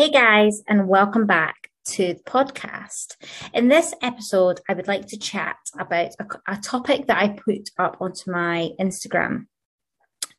Hey 0.00 0.08
guys, 0.08 0.62
and 0.66 0.88
welcome 0.88 1.26
back 1.26 1.68
to 1.88 2.14
the 2.14 2.22
podcast. 2.22 3.16
In 3.52 3.68
this 3.68 3.92
episode, 4.00 4.58
I 4.66 4.72
would 4.72 4.88
like 4.88 5.08
to 5.08 5.18
chat 5.18 5.58
about 5.78 6.12
a, 6.18 6.54
a 6.54 6.56
topic 6.56 7.06
that 7.08 7.18
I 7.18 7.28
put 7.28 7.68
up 7.78 7.98
onto 8.00 8.32
my 8.32 8.70
Instagram 8.80 9.44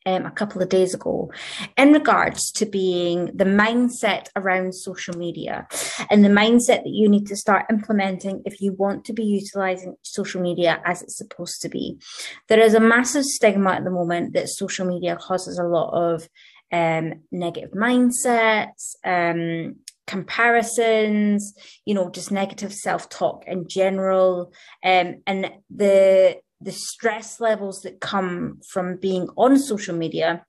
um, 0.08 0.26
a 0.26 0.32
couple 0.32 0.64
of 0.64 0.70
days 0.70 0.96
ago 0.96 1.32
in 1.78 1.94
regards 1.94 2.52
to 2.54 2.66
being 2.66 3.28
the 3.36 3.46
mindset 3.46 4.30
around 4.36 4.74
social 4.74 5.16
media 5.16 5.68
and 6.10 6.26
the 6.26 6.30
mindset 6.30 6.84
that 6.84 6.88
you 6.88 7.08
need 7.08 7.28
to 7.28 7.36
start 7.36 7.68
implementing 7.70 8.42
if 8.46 8.62
you 8.62 8.74
want 8.74 9.06
to 9.06 9.14
be 9.14 9.24
utilizing 9.24 9.96
social 10.02 10.42
media 10.42 10.82
as 10.86 11.04
it's 11.04 11.18
supposed 11.20 11.62
to 11.62 11.70
be. 11.70 12.00
There 12.48 12.60
is 12.60 12.74
a 12.74 12.80
massive 12.80 13.26
stigma 13.26 13.74
at 13.74 13.84
the 13.84 13.92
moment 13.92 14.34
that 14.34 14.50
social 14.50 14.88
media 14.88 15.18
causes 15.18 15.60
a 15.60 15.68
lot 15.68 15.92
of 15.94 16.28
um, 16.72 17.22
negative 17.32 17.72
mindsets, 17.72 18.96
um, 19.04 19.76
comparisons, 20.08 21.54
you 21.86 21.94
know, 21.94 22.10
just 22.10 22.32
negative 22.32 22.74
self 22.74 23.10
talk 23.10 23.44
in 23.48 23.68
general, 23.68 24.54
um, 24.84 25.22
and 25.28 25.52
the 25.70 26.38
the 26.60 26.72
stress 26.72 27.40
levels 27.40 27.82
that 27.82 28.00
come 28.00 28.60
from 28.70 28.98
being 28.98 29.28
on 29.36 29.58
social 29.58 29.96
media 29.96 30.46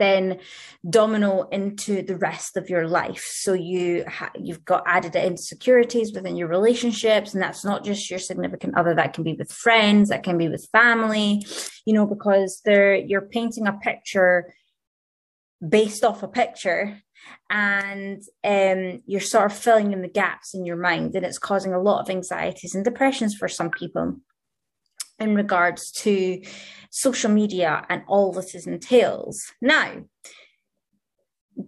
then 0.00 0.40
domino 0.88 1.42
into 1.52 2.02
the 2.02 2.16
rest 2.16 2.56
of 2.56 2.68
your 2.68 2.88
life. 2.88 3.22
So 3.22 3.52
you 3.52 4.04
ha- 4.08 4.32
you've 4.36 4.64
got 4.64 4.82
added 4.86 5.14
insecurities 5.14 6.12
within 6.12 6.36
your 6.36 6.48
relationships, 6.48 7.34
and 7.34 7.42
that's 7.42 7.64
not 7.64 7.84
just 7.84 8.10
your 8.10 8.18
significant 8.18 8.76
other. 8.76 8.94
That 8.94 9.12
can 9.12 9.22
be 9.22 9.34
with 9.34 9.52
friends, 9.52 10.08
that 10.08 10.24
can 10.24 10.38
be 10.38 10.48
with 10.48 10.68
family, 10.72 11.46
you 11.84 11.92
know, 11.92 12.06
because 12.06 12.60
they're 12.64 12.96
you're 12.96 13.28
painting 13.28 13.68
a 13.68 13.74
picture 13.74 14.52
based 15.66 16.04
off 16.04 16.22
a 16.22 16.28
picture 16.28 17.00
and 17.50 18.22
um, 18.44 19.02
you're 19.06 19.20
sort 19.20 19.50
of 19.50 19.56
filling 19.56 19.92
in 19.92 20.02
the 20.02 20.08
gaps 20.08 20.54
in 20.54 20.64
your 20.64 20.76
mind 20.76 21.14
and 21.14 21.26
it's 21.26 21.38
causing 21.38 21.74
a 21.74 21.80
lot 21.80 22.00
of 22.00 22.10
anxieties 22.10 22.74
and 22.74 22.84
depressions 22.84 23.34
for 23.34 23.48
some 23.48 23.70
people 23.70 24.16
in 25.18 25.34
regards 25.34 25.90
to 25.90 26.42
social 26.90 27.30
media 27.30 27.84
and 27.90 28.02
all 28.08 28.32
that 28.32 28.54
it 28.54 28.66
entails. 28.66 29.52
Now 29.60 30.04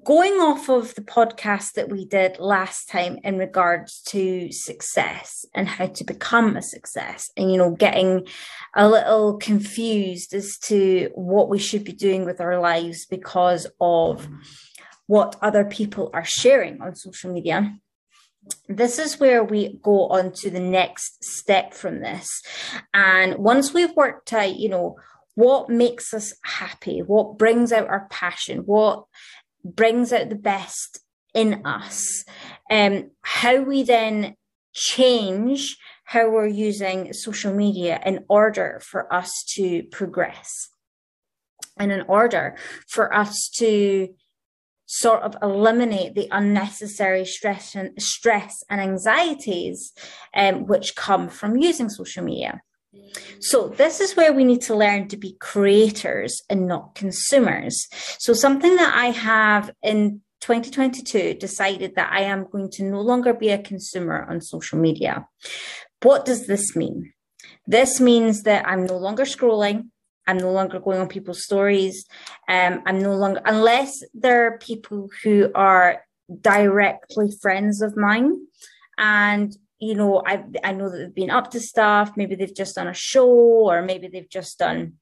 going 0.05 0.35
off 0.35 0.69
of 0.69 0.95
the 0.95 1.03
podcast 1.03 1.73
that 1.73 1.89
we 1.89 2.05
did 2.05 2.39
last 2.39 2.89
time 2.89 3.19
in 3.25 3.39
regards 3.39 4.01
to 4.03 4.51
success 4.53 5.45
and 5.55 5.69
how 5.69 5.87
to 5.87 6.05
become 6.05 6.57
a 6.57 6.63
success 6.63 7.31
and 7.37 7.51
you 7.51 7.59
know 7.59 7.71
getting 7.71 8.27
a 8.75 8.89
little 8.89 9.37
confused 9.39 10.35
as 10.35 10.59
to 10.59 11.11
what 11.15 11.49
we 11.49 11.59
should 11.59 11.85
be 11.85 11.93
doing 11.93 12.25
with 12.25 12.41
our 12.41 12.61
lives 12.61 13.07
because 13.07 13.67
of 13.81 14.29
what 15.07 15.37
other 15.43 15.65
people 15.65 16.11
are 16.15 16.25
sharing 16.25 16.81
on 16.81 16.95
social 16.95 17.33
media. 17.33 17.77
This 18.69 18.99
is 18.99 19.21
where 19.21 19.45
we 19.45 19.79
go 19.83 20.09
on 20.09 20.33
to 20.35 20.51
the 20.51 20.61
next 20.61 21.23
step 21.25 21.75
from 21.75 22.01
this. 22.01 22.43
And 22.93 23.37
once 23.37 23.73
we've 23.73 23.95
worked 23.95 24.33
out 24.33 24.57
you 24.57 24.69
know 24.69 24.97
what 25.35 25.71
makes 25.71 26.13
us 26.13 26.35
happy 26.43 27.01
what 27.01 27.39
brings 27.39 27.73
out 27.73 27.89
our 27.89 28.07
passion 28.11 28.59
what 28.67 29.05
brings 29.65 30.13
out 30.13 30.29
the 30.29 30.35
best 30.35 31.01
in 31.35 31.65
us. 31.67 32.25
Um, 32.71 33.11
how 33.23 33.63
we 33.63 33.83
then 33.83 34.37
change 34.73 35.77
how 36.05 36.31
we're 36.31 36.47
using 36.47 37.13
social 37.13 37.55
media 37.55 38.01
in 38.05 38.25
order 38.29 38.81
for 38.85 39.13
us 39.13 39.45
to 39.55 39.83
progress 39.85 40.69
and 41.79 41.91
in 41.91 42.03
order 42.03 42.57
for 42.87 43.15
us 43.15 43.49
to 43.49 44.09
sort 44.87 45.23
of 45.23 45.37
eliminate 45.43 46.15
the 46.15 46.29
unnecessary 46.31 47.25
stress 47.25 47.75
and 47.75 47.91
stress 48.03 48.63
and 48.69 48.81
anxieties 48.81 49.93
um, 50.35 50.67
which 50.67 50.95
come 50.95 51.29
from 51.29 51.57
using 51.57 51.89
social 51.89 52.23
media. 52.23 52.61
So, 53.41 53.69
this 53.69 54.01
is 54.01 54.17
where 54.17 54.33
we 54.33 54.45
need 54.45 54.61
to 54.63 54.75
learn 54.75 55.09
to 55.09 55.17
be 55.17 55.37
creators 55.41 56.43
and 56.51 56.67
not 56.67 56.95
consumers. 56.95 57.89
So, 58.19 58.33
something 58.35 58.77
that 58.77 58.95
I 58.95 59.07
have 59.07 59.71
in 59.83 60.21
2022 60.41 61.35
decided 61.35 61.95
that 61.95 62.13
I 62.13 62.23
am 62.23 62.47
going 62.51 62.71
to 62.73 62.85
no 62.85 63.01
longer 63.01 63.33
be 63.33 63.51
a 63.51 63.63
consumer 63.63 64.27
on 64.29 64.41
social 64.41 64.79
media. 64.79 65.27
What 66.03 66.25
does 66.25 66.47
this 66.47 66.77
mean? 66.77 67.13
This 67.67 68.01
means 68.01 68.43
that 68.43 68.67
I'm 68.67 68.85
no 68.85 68.99
longer 68.99 69.25
scrolling. 69.25 69.89
I'm 70.27 70.39
no 70.39 70.53
longer 70.53 70.81
going 70.81 71.01
on 71.01 71.09
people's 71.09 71.45
stories. 71.45 72.07
Um, 72.49 72.83
I'm 72.87 73.01
no 73.01 73.15
longer, 73.15 73.41
unless 73.45 74.03
there 74.15 74.47
are 74.47 74.59
people 74.59 75.09
who 75.23 75.51
are 75.55 76.03
directly 76.41 77.33
friends 77.41 77.83
of 77.83 77.97
mine 77.97 78.47
and 78.99 79.57
you 79.83 79.97
know, 79.97 80.23
I 80.25 80.45
I 80.63 80.73
know 80.73 80.89
that 80.89 80.97
they've 80.97 81.15
been 81.15 81.31
up 81.31 81.51
to 81.51 81.61
stuff. 81.61 82.13
Maybe 82.17 82.37
they've 82.37 82.55
just 82.55 82.77
done 82.77 82.87
a 82.87 82.95
show, 82.95 83.29
or 83.29 83.83
maybe 83.83 84.07
they've 84.07 84.31
just 84.31 84.61
done 84.61 84.93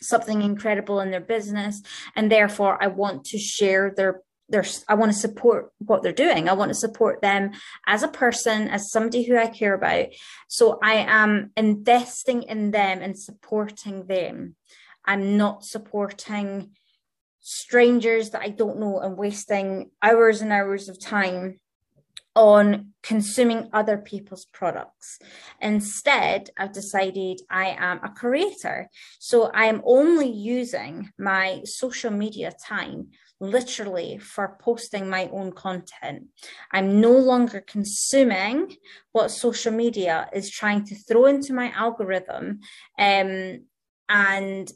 something 0.00 0.42
incredible 0.42 1.00
in 1.00 1.10
their 1.10 1.20
business, 1.20 1.82
and 2.14 2.30
therefore 2.30 2.80
I 2.80 2.86
want 2.86 3.24
to 3.26 3.38
share 3.38 3.92
their 3.96 4.22
their. 4.48 4.64
I 4.88 4.94
want 4.94 5.10
to 5.10 5.18
support 5.18 5.72
what 5.78 6.04
they're 6.04 6.12
doing. 6.12 6.48
I 6.48 6.52
want 6.52 6.68
to 6.70 6.76
support 6.76 7.20
them 7.20 7.50
as 7.88 8.04
a 8.04 8.08
person, 8.08 8.68
as 8.68 8.92
somebody 8.92 9.24
who 9.24 9.36
I 9.36 9.48
care 9.48 9.74
about. 9.74 10.06
So 10.46 10.78
I 10.80 11.04
am 11.08 11.50
investing 11.56 12.44
in 12.44 12.70
them 12.70 13.02
and 13.02 13.18
supporting 13.18 14.06
them. 14.06 14.54
I'm 15.04 15.36
not 15.36 15.64
supporting 15.64 16.76
strangers 17.40 18.30
that 18.30 18.42
I 18.42 18.50
don't 18.50 18.78
know 18.78 19.00
and 19.00 19.18
wasting 19.18 19.90
hours 20.00 20.42
and 20.42 20.52
hours 20.52 20.88
of 20.88 21.00
time 21.00 21.58
on 22.34 22.92
consuming 23.02 23.68
other 23.72 23.98
people's 23.98 24.46
products. 24.46 25.18
Instead, 25.60 26.50
I've 26.56 26.72
decided 26.72 27.40
I 27.50 27.76
am 27.78 28.00
a 28.02 28.08
creator. 28.08 28.88
So 29.18 29.50
I 29.52 29.64
am 29.66 29.82
only 29.84 30.30
using 30.30 31.10
my 31.18 31.62
social 31.64 32.10
media 32.10 32.52
time 32.66 33.08
literally 33.42 34.18
for 34.18 34.56
posting 34.60 35.10
my 35.10 35.28
own 35.32 35.50
content. 35.50 36.28
I'm 36.70 37.00
no 37.00 37.10
longer 37.10 37.60
consuming 37.60 38.76
what 39.10 39.32
social 39.32 39.72
media 39.72 40.28
is 40.32 40.48
trying 40.48 40.84
to 40.86 40.94
throw 40.94 41.26
into 41.26 41.52
my 41.52 41.70
algorithm 41.72 42.60
um, 42.98 43.64
and 44.08 44.72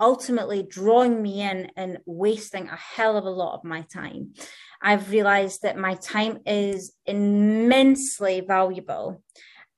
ultimately 0.00 0.62
drawing 0.62 1.22
me 1.22 1.42
in 1.42 1.70
and 1.76 1.98
wasting 2.06 2.68
a 2.68 2.76
hell 2.76 3.16
of 3.16 3.24
a 3.24 3.30
lot 3.30 3.54
of 3.54 3.64
my 3.64 3.82
time. 3.82 4.34
I've 4.82 5.10
realized 5.10 5.62
that 5.62 5.78
my 5.78 5.94
time 5.94 6.38
is 6.46 6.94
immensely 7.06 8.42
valuable. 8.46 9.22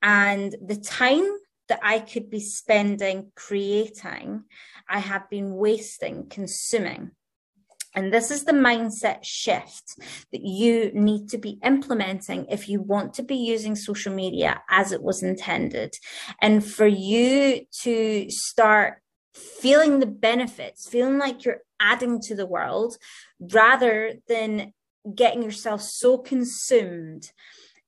And 0.01 0.55
the 0.65 0.77
time 0.77 1.27
that 1.67 1.79
I 1.83 1.99
could 1.99 2.29
be 2.29 2.39
spending 2.39 3.31
creating, 3.35 4.43
I 4.87 4.99
have 4.99 5.29
been 5.29 5.53
wasting 5.55 6.27
consuming. 6.29 7.11
And 7.95 8.13
this 8.13 8.29
is 8.29 8.43
the 8.43 8.51
mindset 8.51 9.23
shift 9.23 9.95
that 10.31 10.41
you 10.41 10.91
need 10.93 11.29
to 11.29 11.37
be 11.37 11.59
implementing 11.63 12.45
if 12.49 12.69
you 12.69 12.81
want 12.81 13.15
to 13.15 13.23
be 13.23 13.35
using 13.35 13.75
social 13.75 14.13
media 14.13 14.61
as 14.69 14.91
it 14.91 15.01
was 15.01 15.23
intended. 15.23 15.95
And 16.39 16.63
for 16.63 16.85
you 16.85 17.65
to 17.81 18.29
start 18.29 19.01
feeling 19.33 19.99
the 19.99 20.05
benefits, 20.05 20.87
feeling 20.87 21.17
like 21.17 21.45
you're 21.45 21.61
adding 21.79 22.19
to 22.21 22.35
the 22.35 22.45
world 22.45 22.97
rather 23.39 24.13
than 24.27 24.73
getting 25.15 25.43
yourself 25.43 25.81
so 25.81 26.17
consumed 26.17 27.31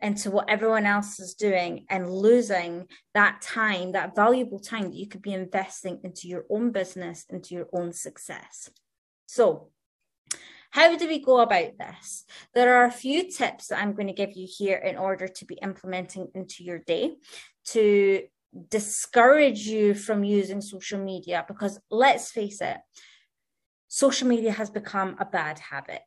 into 0.02 0.32
what 0.32 0.50
everyone 0.50 0.86
else 0.86 1.20
is 1.20 1.36
doing 1.36 1.86
and 1.90 2.12
losing 2.12 2.88
that 3.14 3.42
time, 3.42 3.92
that 3.92 4.16
valuable 4.16 4.60
time 4.60 4.86
that 4.86 4.96
you 4.96 5.08
could 5.08 5.22
be 5.22 5.34
investing 5.34 6.00
into 6.04 6.28
your 6.28 6.46
own 6.50 6.72
business, 6.72 7.26
into 7.30 7.54
your 7.54 7.68
own 7.72 7.94
success. 7.94 8.70
So, 9.28 9.70
how 10.72 10.96
do 10.96 11.08
we 11.08 11.20
go 11.20 11.42
about 11.42 11.78
this? 11.78 12.24
There 12.54 12.78
are 12.78 12.86
a 12.86 12.92
few 12.92 13.30
tips 13.30 13.68
that 13.68 13.80
I'm 13.80 13.94
going 13.94 14.08
to 14.08 14.14
give 14.14 14.34
you 14.34 14.48
here 14.50 14.78
in 14.78 14.98
order 14.98 15.28
to 15.28 15.46
be 15.46 15.56
implementing 15.56 16.30
into 16.34 16.64
your 16.64 16.80
day 16.80 17.16
to 17.68 18.24
discourage 18.70 19.68
you 19.68 19.94
from 19.94 20.24
using 20.24 20.62
social 20.62 21.00
media 21.00 21.46
because 21.48 21.80
let's 21.90 22.32
face 22.32 22.62
it, 22.62 22.78
social 23.88 24.28
media 24.28 24.52
has 24.52 24.70
become 24.70 25.16
a 25.20 25.26
bad 25.26 25.60
habit. 25.60 26.02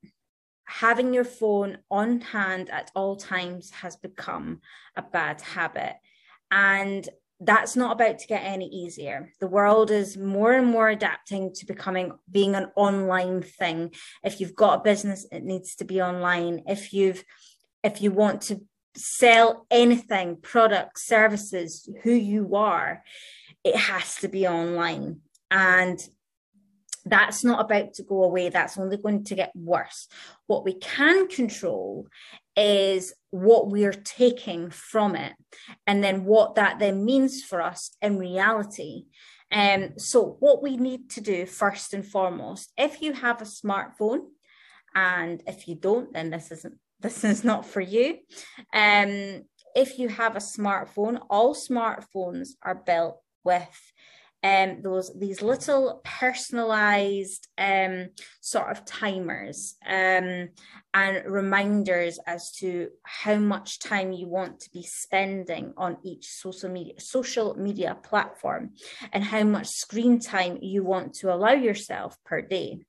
Having 0.66 1.14
your 1.14 1.24
phone 1.24 1.78
on 1.90 2.20
hand 2.20 2.70
at 2.70 2.90
all 2.94 3.16
times 3.16 3.70
has 3.70 3.96
become 3.96 4.60
a 4.96 5.02
bad 5.02 5.40
habit. 5.40 5.94
And 6.50 7.08
that's 7.40 7.76
not 7.76 7.92
about 7.92 8.18
to 8.20 8.26
get 8.26 8.42
any 8.44 8.66
easier. 8.68 9.32
The 9.40 9.46
world 9.46 9.90
is 9.90 10.16
more 10.16 10.52
and 10.52 10.66
more 10.66 10.88
adapting 10.88 11.52
to 11.54 11.66
becoming 11.66 12.12
being 12.30 12.54
an 12.54 12.70
online 12.76 13.42
thing. 13.42 13.92
If 14.22 14.40
you've 14.40 14.54
got 14.54 14.80
a 14.80 14.82
business, 14.82 15.26
it 15.30 15.42
needs 15.42 15.74
to 15.76 15.84
be 15.84 16.00
online. 16.00 16.62
If 16.66 16.92
you've 16.92 17.24
if 17.82 18.00
you 18.00 18.12
want 18.12 18.42
to 18.42 18.60
sell 18.96 19.66
anything, 19.70 20.36
products, 20.40 21.06
services, 21.06 21.88
who 22.02 22.12
you 22.12 22.54
are, 22.54 23.02
it 23.62 23.76
has 23.76 24.16
to 24.16 24.28
be 24.28 24.46
online. 24.46 25.20
And 25.50 26.00
that's 27.04 27.44
not 27.44 27.60
about 27.60 27.94
to 27.94 28.02
go 28.02 28.24
away. 28.24 28.48
That's 28.48 28.78
only 28.78 28.96
going 28.96 29.24
to 29.24 29.34
get 29.34 29.52
worse. 29.54 30.08
What 30.46 30.64
we 30.64 30.74
can 30.74 31.28
control 31.28 32.08
is 32.56 33.12
what 33.30 33.68
we're 33.68 33.92
taking 33.92 34.70
from 34.70 35.16
it 35.16 35.32
and 35.86 36.02
then 36.02 36.24
what 36.24 36.54
that 36.54 36.78
then 36.78 37.04
means 37.04 37.42
for 37.42 37.60
us 37.60 37.90
in 38.00 38.18
reality. 38.18 39.04
Um, 39.52 39.98
so, 39.98 40.36
what 40.40 40.62
we 40.62 40.76
need 40.76 41.10
to 41.10 41.20
do 41.20 41.46
first 41.46 41.94
and 41.94 42.04
foremost, 42.04 42.72
if 42.76 43.02
you 43.02 43.12
have 43.12 43.40
a 43.40 43.44
smartphone, 43.44 44.20
and 44.94 45.42
if 45.46 45.68
you 45.68 45.74
don't, 45.74 46.12
then 46.12 46.30
this 46.30 46.50
isn't 46.50 46.78
this 47.04 47.22
is 47.22 47.44
not 47.44 47.66
for 47.66 47.82
you. 47.82 48.18
Um, 48.72 49.42
if 49.76 49.98
you 49.98 50.08
have 50.08 50.36
a 50.36 50.40
smartphone, 50.40 51.20
all 51.28 51.54
smartphones 51.54 52.50
are 52.62 52.74
built 52.74 53.20
with 53.44 53.92
um, 54.42 54.80
those 54.80 55.10
these 55.18 55.42
little 55.42 56.00
personalized 56.04 57.48
um, 57.58 58.08
sort 58.40 58.70
of 58.70 58.86
timers 58.86 59.76
um, 59.86 60.48
and 60.94 61.22
reminders 61.26 62.18
as 62.26 62.52
to 62.52 62.88
how 63.02 63.36
much 63.36 63.78
time 63.78 64.12
you 64.12 64.26
want 64.26 64.60
to 64.60 64.70
be 64.70 64.82
spending 64.82 65.74
on 65.76 65.98
each 66.04 66.26
social 66.26 66.70
media 66.70 67.00
social 67.00 67.54
media 67.54 67.96
platform 68.02 68.70
and 69.12 69.24
how 69.24 69.44
much 69.44 69.66
screen 69.66 70.20
time 70.20 70.58
you 70.62 70.82
want 70.82 71.14
to 71.14 71.32
allow 71.32 71.52
yourself 71.52 72.16
per 72.24 72.40
day. 72.40 72.80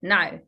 Now, 0.00 0.38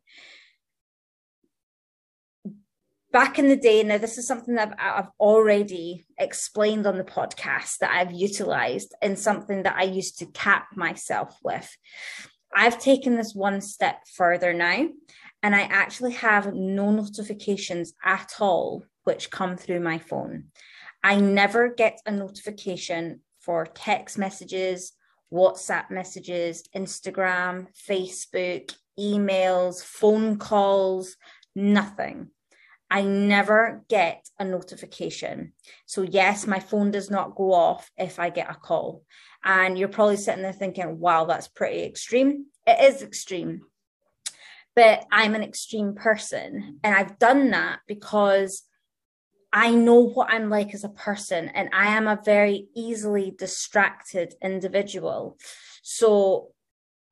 back 3.12 3.38
in 3.38 3.48
the 3.48 3.56
day, 3.56 3.82
now 3.82 3.98
this 3.98 4.18
is 4.18 4.26
something 4.26 4.54
that 4.54 4.74
I've, 4.78 5.04
I've, 5.04 5.10
already 5.18 6.06
explained 6.18 6.86
on 6.86 6.98
the 6.98 7.04
podcast 7.04 7.78
that 7.78 7.90
I've 7.90 8.12
utilized 8.12 8.94
and 9.02 9.18
something 9.18 9.64
that 9.64 9.76
I 9.76 9.84
used 9.84 10.18
to 10.18 10.26
cap 10.26 10.68
myself 10.76 11.36
with. 11.42 11.68
I've 12.54 12.80
taken 12.80 13.16
this 13.16 13.34
one 13.34 13.60
step 13.60 14.00
further 14.14 14.52
now, 14.52 14.88
and 15.42 15.54
I 15.54 15.62
actually 15.62 16.12
have 16.12 16.54
no 16.54 16.90
notifications 16.90 17.94
at 18.04 18.34
all 18.40 18.84
which 19.04 19.30
come 19.30 19.56
through 19.56 19.80
my 19.80 19.98
phone. 19.98 20.44
I 21.02 21.16
never 21.16 21.72
get 21.72 22.00
a 22.06 22.12
notification 22.12 23.20
for 23.40 23.66
text 23.66 24.18
messages, 24.18 24.92
WhatsApp 25.32 25.90
messages, 25.90 26.64
Instagram, 26.76 27.68
Facebook, 27.88 28.74
emails, 28.98 29.82
phone 29.82 30.36
calls, 30.36 31.16
nothing. 31.54 32.28
I 32.90 33.02
never 33.02 33.84
get 33.88 34.28
a 34.38 34.44
notification. 34.44 35.52
So, 35.86 36.02
yes, 36.02 36.46
my 36.46 36.58
phone 36.58 36.90
does 36.90 37.10
not 37.10 37.36
go 37.36 37.52
off 37.52 37.90
if 37.96 38.18
I 38.18 38.30
get 38.30 38.50
a 38.50 38.54
call. 38.54 39.04
And 39.44 39.78
you're 39.78 39.88
probably 39.88 40.16
sitting 40.16 40.42
there 40.42 40.52
thinking, 40.52 40.98
wow, 40.98 41.24
that's 41.24 41.48
pretty 41.48 41.84
extreme. 41.84 42.46
It 42.66 42.92
is 42.92 43.02
extreme. 43.02 43.62
But 44.74 45.04
I'm 45.12 45.34
an 45.34 45.42
extreme 45.42 45.94
person. 45.94 46.80
And 46.82 46.94
I've 46.94 47.18
done 47.18 47.50
that 47.50 47.80
because 47.86 48.62
I 49.52 49.70
know 49.70 50.08
what 50.08 50.30
I'm 50.30 50.50
like 50.50 50.74
as 50.74 50.84
a 50.84 50.88
person. 50.88 51.48
And 51.48 51.70
I 51.72 51.96
am 51.96 52.08
a 52.08 52.20
very 52.24 52.66
easily 52.74 53.32
distracted 53.36 54.34
individual. 54.42 55.38
So, 55.82 56.52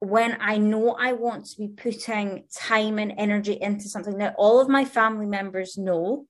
when 0.01 0.37
I 0.41 0.59
know 0.59 0.91
I 0.91 1.13
want 1.13 1.47
to 1.47 1.59
be 1.59 1.69
putting 1.69 2.45
time 2.55 2.99
and 2.99 3.13
energy 3.17 3.59
into 3.61 3.89
something, 3.89 4.17
now 4.17 4.35
all 4.37 4.61
of 4.61 4.69
my 4.69 4.85
family 4.85 5.27
members 5.27 5.77
know 5.77 6.27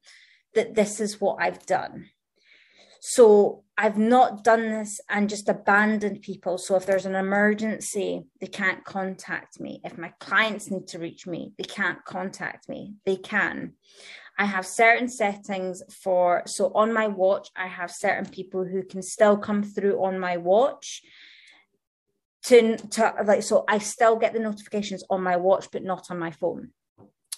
that 0.54 0.74
this 0.74 1.00
is 1.00 1.20
what 1.20 1.36
I've 1.40 1.66
done. 1.66 2.06
So 3.00 3.64
I've 3.76 3.98
not 3.98 4.42
done 4.42 4.70
this 4.70 5.00
and 5.08 5.28
just 5.28 5.48
abandoned 5.48 6.22
people. 6.22 6.58
So 6.58 6.74
if 6.76 6.84
there's 6.84 7.06
an 7.06 7.14
emergency, 7.14 8.24
they 8.40 8.48
can't 8.48 8.84
contact 8.84 9.60
me. 9.60 9.80
If 9.84 9.96
my 9.96 10.12
clients 10.18 10.70
need 10.70 10.88
to 10.88 10.98
reach 10.98 11.26
me, 11.26 11.52
they 11.58 11.64
can't 11.64 12.04
contact 12.04 12.68
me. 12.68 12.94
They 13.06 13.16
can. 13.16 13.74
I 14.36 14.46
have 14.46 14.66
certain 14.66 15.08
settings 15.08 15.82
for, 16.02 16.42
so 16.46 16.72
on 16.74 16.92
my 16.92 17.06
watch, 17.06 17.50
I 17.56 17.66
have 17.66 17.90
certain 17.90 18.26
people 18.26 18.64
who 18.64 18.82
can 18.82 19.02
still 19.02 19.36
come 19.36 19.62
through 19.62 20.02
on 20.02 20.18
my 20.18 20.36
watch 20.36 21.02
to, 22.44 22.76
to 22.76 23.14
like 23.24 23.42
so 23.42 23.64
I 23.68 23.78
still 23.78 24.16
get 24.16 24.32
the 24.32 24.38
notifications 24.38 25.04
on 25.10 25.22
my 25.22 25.36
watch 25.36 25.68
but 25.72 25.82
not 25.82 26.10
on 26.10 26.18
my 26.18 26.30
phone. 26.30 26.70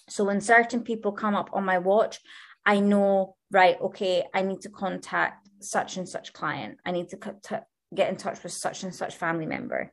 So 0.09 0.25
when 0.25 0.41
certain 0.41 0.83
people 0.83 1.13
come 1.13 1.35
up 1.35 1.51
on 1.53 1.65
my 1.65 1.79
watch, 1.79 2.21
I 2.67 2.81
know 2.81 3.37
right 3.51 3.81
okay 3.81 4.25
I 4.35 4.43
need 4.43 4.61
to 4.63 4.71
contact 4.71 5.49
such 5.61 5.97
and 5.97 6.09
such 6.09 6.33
client. 6.33 6.79
I 6.85 6.91
need 6.91 7.09
to, 7.11 7.19
to 7.45 7.65
get 7.95 8.11
in 8.11 8.17
touch 8.17 8.43
with 8.43 8.53
such 8.53 8.83
and 8.83 8.95
such 8.95 9.17
family 9.17 9.47
member. 9.47 9.93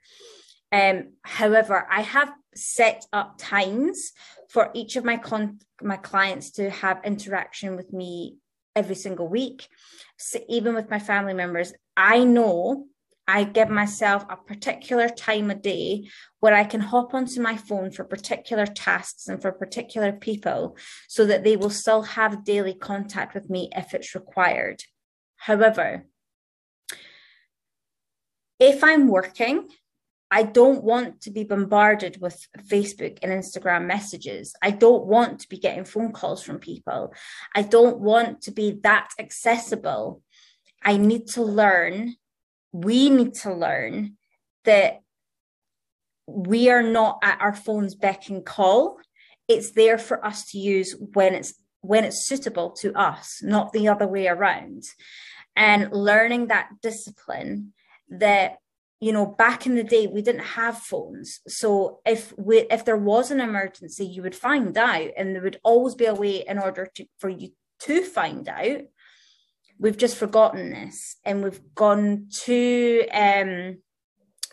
Um, 0.71 1.13
however, 1.23 1.87
I 1.89 2.01
have 2.01 2.33
set 2.55 3.05
up 3.13 3.35
times 3.37 4.11
for 4.49 4.71
each 4.73 4.95
of 4.95 5.05
my 5.05 5.17
con- 5.17 5.59
my 5.81 5.97
clients 5.97 6.51
to 6.51 6.69
have 6.69 7.01
interaction 7.05 7.75
with 7.75 7.93
me 7.93 8.37
every 8.75 8.95
single 8.95 9.27
week. 9.27 9.67
So 10.17 10.39
even 10.49 10.75
with 10.75 10.89
my 10.89 10.99
family 10.99 11.33
members, 11.33 11.73
I 11.95 12.23
know 12.23 12.85
I 13.27 13.43
give 13.43 13.69
myself 13.69 14.25
a 14.29 14.37
particular 14.37 15.09
time 15.09 15.51
a 15.51 15.55
day 15.55 16.07
where 16.39 16.53
I 16.53 16.63
can 16.63 16.79
hop 16.79 17.13
onto 17.13 17.41
my 17.41 17.57
phone 17.57 17.91
for 17.91 18.05
particular 18.05 18.65
tasks 18.65 19.27
and 19.27 19.41
for 19.41 19.51
particular 19.51 20.13
people 20.13 20.77
so 21.09 21.25
that 21.25 21.43
they 21.43 21.57
will 21.57 21.69
still 21.69 22.03
have 22.03 22.45
daily 22.45 22.73
contact 22.73 23.33
with 23.33 23.49
me 23.49 23.69
if 23.75 23.93
it's 23.93 24.15
required. 24.15 24.83
However, 25.35 26.05
if 28.59 28.83
I'm 28.83 29.07
working, 29.07 29.67
I 30.31 30.43
don't 30.43 30.83
want 30.83 31.21
to 31.21 31.31
be 31.31 31.43
bombarded 31.43 32.19
with 32.21 32.47
Facebook 32.69 33.19
and 33.21 33.31
Instagram 33.31 33.85
messages. 33.85 34.53
I 34.61 34.71
don't 34.71 35.05
want 35.05 35.41
to 35.41 35.49
be 35.49 35.57
getting 35.57 35.85
phone 35.85 36.11
calls 36.11 36.43
from 36.43 36.59
people. 36.59 37.13
I 37.55 37.61
don't 37.61 37.99
want 37.99 38.41
to 38.43 38.51
be 38.51 38.79
that 38.83 39.09
accessible. 39.19 40.21
I 40.83 40.97
need 40.97 41.27
to 41.29 41.43
learn 41.43 42.15
we 42.71 43.09
need 43.09 43.33
to 43.35 43.53
learn 43.53 44.17
that 44.65 45.01
we 46.27 46.69
are 46.69 46.83
not 46.83 47.19
at 47.23 47.39
our 47.41 47.53
phone's 47.53 47.95
beck 47.95 48.29
and 48.29 48.45
call. 48.45 48.97
It's 49.47 49.71
there 49.71 49.97
for 49.97 50.23
us 50.25 50.45
to 50.51 50.57
use 50.57 50.95
when 51.13 51.33
it's 51.33 51.53
when 51.81 52.03
it's 52.03 52.27
suitable 52.27 52.71
to 52.71 52.93
us, 52.93 53.41
not 53.41 53.71
the 53.71 53.87
other 53.87 54.07
way 54.07 54.27
around. 54.27 54.83
And 55.55 55.91
learning 55.91 56.47
that 56.47 56.69
discipline 56.81 57.73
that 58.09 58.57
you 58.99 59.13
know 59.13 59.25
back 59.25 59.65
in 59.65 59.75
the 59.75 59.83
day 59.83 60.07
we 60.07 60.21
didn't 60.21 60.41
have 60.41 60.77
phones 60.77 61.41
so 61.47 61.99
if 62.05 62.33
we 62.37 62.59
if 62.71 62.83
there 62.83 62.97
was 62.97 63.29
an 63.29 63.39
emergency 63.39 64.05
you 64.05 64.23
would 64.23 64.35
find 64.35 64.75
out 64.77 65.09
and 65.15 65.35
there 65.35 65.43
would 65.43 65.59
always 65.63 65.93
be 65.93 66.05
a 66.05 66.15
way 66.15 66.43
in 66.47 66.57
order 66.57 66.87
to 66.95 67.05
for 67.19 67.29
you 67.29 67.49
to 67.79 68.03
find 68.03 68.49
out 68.49 68.81
we've 69.79 69.97
just 69.97 70.17
forgotten 70.17 70.71
this 70.71 71.17
and 71.25 71.43
we've 71.43 71.61
gone 71.75 72.27
too 72.31 73.05
um 73.13 73.77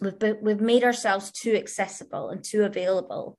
we've 0.00 0.36
we've 0.42 0.60
made 0.60 0.84
ourselves 0.84 1.30
too 1.30 1.54
accessible 1.54 2.30
and 2.30 2.42
too 2.44 2.64
available. 2.64 3.38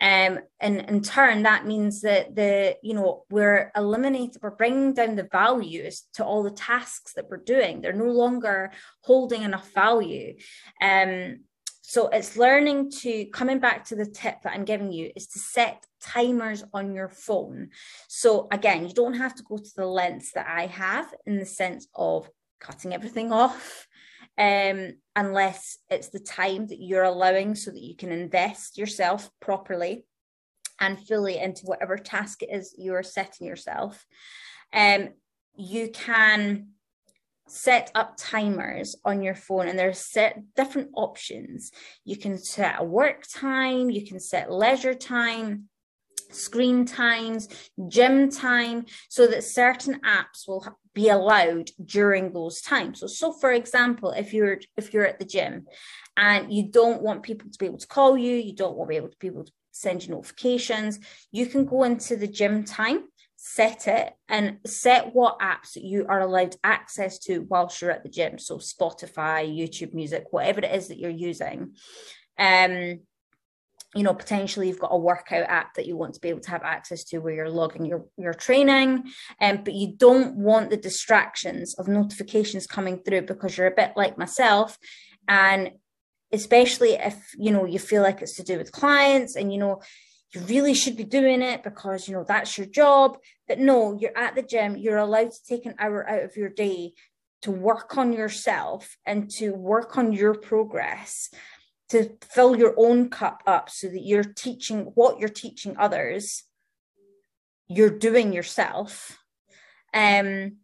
Um 0.00 0.38
and 0.60 0.78
in 0.88 1.02
turn 1.02 1.42
that 1.42 1.66
means 1.66 2.02
that 2.02 2.34
the 2.36 2.76
you 2.82 2.94
know 2.94 3.24
we're 3.30 3.72
eliminating 3.76 4.40
we're 4.40 4.50
bringing 4.50 4.94
down 4.94 5.16
the 5.16 5.28
values 5.30 6.04
to 6.14 6.24
all 6.24 6.42
the 6.42 6.52
tasks 6.52 7.14
that 7.14 7.28
we're 7.28 7.38
doing. 7.38 7.80
They're 7.80 7.92
no 7.92 8.12
longer 8.12 8.70
holding 9.02 9.42
enough 9.42 9.72
value. 9.74 10.36
Um 10.80 11.40
so 11.88 12.08
it's 12.08 12.36
learning 12.36 12.90
to 13.00 13.24
coming 13.32 13.60
back 13.60 13.86
to 13.86 13.96
the 13.96 14.04
tip 14.04 14.42
that 14.42 14.52
I'm 14.52 14.66
giving 14.66 14.92
you 14.92 15.10
is 15.16 15.26
to 15.28 15.38
set 15.38 15.86
timers 16.02 16.62
on 16.74 16.94
your 16.94 17.08
phone. 17.08 17.70
So 18.08 18.46
again, 18.52 18.86
you 18.86 18.92
don't 18.92 19.14
have 19.14 19.34
to 19.36 19.42
go 19.42 19.56
to 19.56 19.70
the 19.74 19.86
lengths 19.86 20.32
that 20.32 20.46
I 20.46 20.66
have 20.66 21.14
in 21.24 21.38
the 21.38 21.46
sense 21.46 21.88
of 21.94 22.28
cutting 22.60 22.92
everything 22.92 23.32
off. 23.32 23.88
Um, 24.36 24.96
unless 25.16 25.78
it's 25.88 26.10
the 26.10 26.20
time 26.20 26.66
that 26.66 26.78
you're 26.78 27.04
allowing 27.04 27.54
so 27.54 27.70
that 27.70 27.80
you 27.80 27.96
can 27.96 28.12
invest 28.12 28.76
yourself 28.76 29.30
properly 29.40 30.04
and 30.78 31.00
fully 31.08 31.38
into 31.38 31.64
whatever 31.64 31.96
task 31.96 32.42
it 32.42 32.50
is 32.52 32.74
you're 32.76 33.02
setting 33.02 33.46
yourself. 33.46 34.04
Um, 34.74 35.08
you 35.56 35.88
can 35.90 36.68
set 37.50 37.90
up 37.94 38.14
timers 38.16 38.96
on 39.04 39.22
your 39.22 39.34
phone 39.34 39.68
and 39.68 39.78
there's 39.78 39.98
set 39.98 40.42
different 40.54 40.90
options. 40.94 41.72
You 42.04 42.16
can 42.16 42.38
set 42.38 42.76
a 42.78 42.84
work 42.84 43.24
time, 43.26 43.90
you 43.90 44.06
can 44.06 44.20
set 44.20 44.50
leisure 44.50 44.94
time, 44.94 45.68
screen 46.30 46.84
times, 46.84 47.48
gym 47.88 48.30
time, 48.30 48.86
so 49.08 49.26
that 49.26 49.44
certain 49.44 50.00
apps 50.00 50.46
will 50.46 50.66
be 50.94 51.08
allowed 51.08 51.70
during 51.84 52.32
those 52.32 52.60
times. 52.60 53.00
So, 53.00 53.06
so 53.06 53.32
for 53.32 53.52
example, 53.52 54.10
if 54.12 54.32
you're 54.32 54.58
if 54.76 54.92
you're 54.92 55.06
at 55.06 55.18
the 55.18 55.24
gym 55.24 55.66
and 56.16 56.52
you 56.52 56.68
don't 56.70 57.02
want 57.02 57.22
people 57.22 57.50
to 57.50 57.58
be 57.58 57.66
able 57.66 57.78
to 57.78 57.86
call 57.86 58.16
you, 58.16 58.34
you 58.34 58.54
don't 58.54 58.76
want 58.76 58.88
to 58.88 58.92
be 58.92 58.96
able 58.96 59.10
to 59.10 59.16
people 59.16 59.44
to 59.44 59.52
send 59.72 60.04
you 60.04 60.10
notifications, 60.10 60.98
you 61.30 61.46
can 61.46 61.64
go 61.64 61.84
into 61.84 62.16
the 62.16 62.26
gym 62.26 62.64
time 62.64 63.04
set 63.54 63.88
it 63.88 64.12
and 64.28 64.58
set 64.66 65.14
what 65.14 65.38
apps 65.40 65.74
you 65.74 66.04
are 66.08 66.20
allowed 66.20 66.54
access 66.62 67.18
to 67.18 67.46
whilst 67.48 67.80
you're 67.80 67.90
at 67.90 68.02
the 68.02 68.08
gym. 68.08 68.38
So 68.38 68.58
Spotify, 68.58 69.48
YouTube 69.48 69.94
music, 69.94 70.26
whatever 70.30 70.60
it 70.60 70.74
is 70.74 70.88
that 70.88 70.98
you're 70.98 71.10
using. 71.10 71.74
Um, 72.38 73.00
you 73.94 74.02
know, 74.02 74.12
potentially 74.12 74.68
you've 74.68 74.78
got 74.78 74.92
a 74.92 74.98
workout 74.98 75.48
app 75.48 75.74
that 75.74 75.86
you 75.86 75.96
want 75.96 76.12
to 76.14 76.20
be 76.20 76.28
able 76.28 76.42
to 76.42 76.50
have 76.50 76.62
access 76.62 77.04
to 77.04 77.18
where 77.18 77.32
you're 77.32 77.48
logging 77.48 77.86
your, 77.86 78.04
your 78.18 78.34
training, 78.34 79.04
um, 79.40 79.62
but 79.64 79.72
you 79.72 79.94
don't 79.96 80.36
want 80.36 80.68
the 80.68 80.76
distractions 80.76 81.74
of 81.78 81.88
notifications 81.88 82.66
coming 82.66 82.98
through 82.98 83.22
because 83.22 83.56
you're 83.56 83.66
a 83.66 83.74
bit 83.74 83.92
like 83.96 84.18
myself. 84.18 84.76
And 85.26 85.70
especially 86.32 86.90
if, 86.90 87.16
you 87.38 87.50
know, 87.50 87.64
you 87.64 87.78
feel 87.78 88.02
like 88.02 88.20
it's 88.20 88.36
to 88.36 88.42
do 88.42 88.58
with 88.58 88.72
clients 88.72 89.36
and, 89.36 89.50
you 89.50 89.58
know, 89.58 89.80
you 90.34 90.42
really 90.42 90.74
should 90.74 90.96
be 90.96 91.04
doing 91.04 91.40
it 91.40 91.62
because 91.62 92.06
you 92.06 92.14
know 92.14 92.24
that's 92.24 92.58
your 92.58 92.66
job. 92.66 93.18
But 93.46 93.58
no 93.58 93.96
you're 93.98 94.16
at 94.16 94.34
the 94.34 94.42
gym. 94.42 94.76
You're 94.76 94.98
allowed 94.98 95.32
to 95.32 95.44
take 95.48 95.66
an 95.66 95.74
hour 95.78 96.08
out 96.08 96.22
of 96.22 96.36
your 96.36 96.50
day 96.50 96.92
to 97.42 97.50
work 97.50 97.96
on 97.96 98.12
yourself 98.12 98.96
and 99.06 99.30
to 99.30 99.52
work 99.52 99.96
on 99.96 100.12
your 100.12 100.34
progress 100.34 101.30
to 101.88 102.10
fill 102.22 102.56
your 102.56 102.74
own 102.76 103.08
cup 103.08 103.42
up 103.46 103.70
so 103.70 103.88
that 103.88 104.04
you're 104.04 104.24
teaching 104.24 104.90
what 104.94 105.18
you're 105.18 105.28
teaching 105.28 105.76
others 105.78 106.44
you're 107.70 107.90
doing 107.90 108.32
yourself. 108.32 109.18
Um 109.94 110.56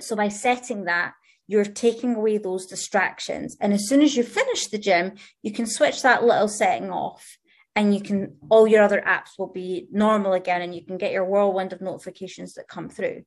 so 0.00 0.14
by 0.14 0.28
setting 0.28 0.84
that 0.84 1.14
you're 1.48 1.64
taking 1.64 2.14
away 2.14 2.38
those 2.38 2.66
distractions. 2.66 3.56
And 3.60 3.72
as 3.72 3.88
soon 3.88 4.02
as 4.02 4.16
you 4.16 4.22
finish 4.22 4.66
the 4.66 4.78
gym 4.78 5.14
you 5.42 5.52
can 5.52 5.66
switch 5.66 6.02
that 6.02 6.24
little 6.24 6.48
setting 6.48 6.90
off 6.90 7.38
and 7.76 7.94
you 7.94 8.00
can 8.00 8.36
all 8.48 8.66
your 8.66 8.82
other 8.82 9.02
apps 9.06 9.38
will 9.38 9.52
be 9.52 9.86
normal 9.90 10.32
again 10.32 10.62
and 10.62 10.74
you 10.74 10.84
can 10.84 10.98
get 10.98 11.12
your 11.12 11.24
whirlwind 11.24 11.72
of 11.72 11.80
notifications 11.80 12.54
that 12.54 12.68
come 12.68 12.88
through. 12.88 13.22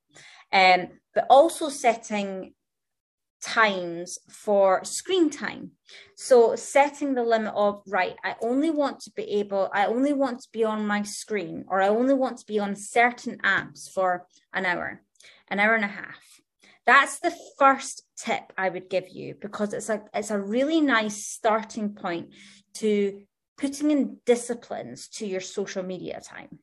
Um, 0.52 0.90
but 1.14 1.26
also 1.30 1.70
setting 1.70 2.54
times 3.42 4.20
for 4.30 4.84
screen 4.84 5.30
time. 5.30 5.72
So 6.16 6.56
setting 6.56 7.16
the 7.16 7.24
limit 7.24 7.54
of 7.56 7.82
right 7.88 8.16
i 8.24 8.36
only 8.42 8.70
want 8.70 9.00
to 9.02 9.12
be 9.12 9.24
able 9.40 9.70
i 9.74 9.86
only 9.86 10.14
want 10.14 10.42
to 10.42 10.50
be 10.54 10.64
on 10.64 10.86
my 10.86 11.02
screen 11.02 11.66
or 11.68 11.82
i 11.82 11.88
only 11.88 12.14
want 12.14 12.38
to 12.38 12.46
be 12.46 12.60
on 12.60 12.76
certain 12.76 13.40
apps 13.40 13.92
for 13.92 14.28
an 14.54 14.66
hour 14.66 15.02
an 15.50 15.60
hour 15.60 15.76
and 15.76 15.84
a 15.84 15.88
half. 15.88 16.18
That's 16.86 17.20
the 17.20 17.36
first 17.58 18.04
tip 18.18 18.54
i 18.58 18.70
would 18.70 18.90
give 18.90 19.10
you 19.10 19.36
because 19.40 19.74
it's 19.74 19.90
a 19.90 20.04
it's 20.14 20.32
a 20.32 20.40
really 20.40 20.82
nice 20.82 21.26
starting 21.26 21.94
point 21.94 22.30
to 22.76 23.22
putting 23.62 23.92
in 23.92 24.18
disciplines 24.26 25.08
to 25.08 25.28
your 25.28 25.40
social 25.40 25.84
media 25.84 26.20
time. 26.20 26.58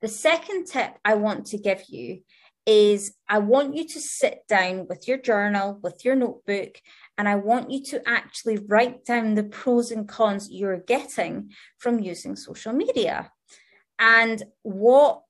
The 0.00 0.08
second 0.08 0.66
tip 0.66 0.98
I 1.04 1.14
want 1.14 1.46
to 1.46 1.58
give 1.58 1.84
you 1.88 2.22
is 2.66 3.14
I 3.28 3.38
want 3.38 3.76
you 3.76 3.86
to 3.86 4.00
sit 4.00 4.40
down 4.48 4.88
with 4.88 5.06
your 5.06 5.18
journal, 5.18 5.78
with 5.80 6.04
your 6.04 6.16
notebook, 6.16 6.80
and 7.16 7.28
I 7.28 7.36
want 7.36 7.70
you 7.70 7.82
to 7.84 8.08
actually 8.08 8.58
write 8.58 9.04
down 9.04 9.34
the 9.34 9.44
pros 9.44 9.92
and 9.92 10.08
cons 10.08 10.50
you're 10.50 10.78
getting 10.78 11.52
from 11.78 12.00
using 12.00 12.34
social 12.34 12.72
media 12.72 13.30
and 14.00 14.42
what 14.62 15.22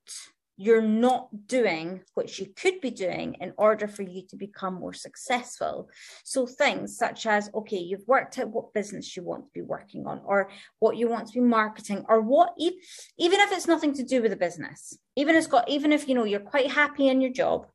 you're 0.63 0.81
not 0.81 1.27
doing 1.47 2.01
what 2.13 2.39
you 2.39 2.47
could 2.55 2.79
be 2.79 2.89
doing 2.89 3.35
in 3.41 3.51
order 3.57 3.85
for 3.85 4.03
you 4.03 4.21
to 4.29 4.37
become 4.37 4.75
more 4.75 4.93
successful. 4.93 5.89
So, 6.23 6.47
things 6.47 6.97
such 6.97 7.25
as, 7.25 7.49
okay, 7.53 7.77
you've 7.77 8.07
worked 8.07 8.39
out 8.39 8.47
what 8.47 8.73
business 8.73 9.17
you 9.17 9.23
want 9.23 9.43
to 9.43 9.51
be 9.53 9.61
working 9.61 10.07
on, 10.07 10.21
or 10.23 10.49
what 10.79 10.95
you 10.95 11.09
want 11.09 11.27
to 11.27 11.33
be 11.33 11.41
marketing, 11.41 12.05
or 12.07 12.21
what, 12.21 12.53
even 12.57 13.39
if 13.41 13.51
it's 13.51 13.67
nothing 13.67 13.93
to 13.95 14.03
do 14.03 14.21
with 14.21 14.31
the 14.31 14.37
business, 14.37 14.97
even 15.17 15.35
if 15.35 15.39
it's 15.39 15.47
got, 15.47 15.67
even 15.69 15.91
if 15.91 16.07
you 16.07 16.15
know 16.15 16.23
you're 16.23 16.39
quite 16.39 16.71
happy 16.71 17.09
in 17.09 17.19
your 17.19 17.31
job, 17.31 17.67